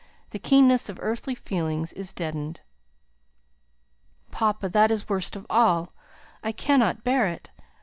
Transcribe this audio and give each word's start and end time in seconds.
The 0.31 0.39
keenness 0.39 0.89
of 0.89 0.97
earthly 0.99 1.35
feelings 1.35 1.93
is 1.93 2.11
deadened." 2.11 2.61
"Papa, 4.31 4.67
that 4.67 4.89
is 4.89 5.07
worst 5.07 5.35
of 5.35 5.45
all. 5.47 5.93
I 6.43 6.51
cannot 6.51 7.03
bear 7.03 7.27
it. 7.27 7.51